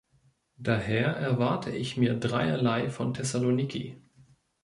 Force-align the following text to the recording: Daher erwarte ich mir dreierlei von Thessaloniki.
Daher 0.57 1.09
erwarte 1.17 1.69
ich 1.69 1.95
mir 1.95 2.15
dreierlei 2.17 2.89
von 2.89 3.13
Thessaloniki. 3.13 4.01